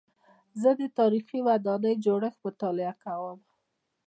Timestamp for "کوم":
3.03-3.39